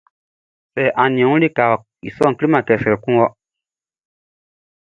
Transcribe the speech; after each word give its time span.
Sɛ 0.73 0.83
a 1.01 1.03
nian 1.07 1.27
ɔ 1.27 1.31
wun 1.31 1.41
likaʼn, 1.43 1.79
i 2.07 2.09
sɔʼn 2.15 2.37
kleman 2.37 2.65
kɛ 2.67 2.73
srɛ 2.81 2.95
kun 3.03 3.15
wɔ. 3.19 3.27